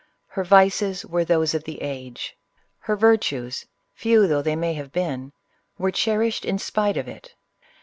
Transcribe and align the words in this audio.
li 0.35 0.37
r 0.37 0.43
vices 0.43 1.05
were 1.05 1.23
those 1.23 1.53
of 1.53 1.63
the 1.65 1.79
age:— 1.83 2.35
her 2.87 2.95
virtues, 2.95 3.67
few 3.93 4.25
though 4.25 4.41
they 4.41 4.55
may 4.55 4.73
have 4.73 4.91
been, 4.91 5.31
were 5.77 5.91
cherished 5.91 6.43
in 6.43 6.57
spite 6.57 6.97
of 6.97 7.07
it. 7.07 7.35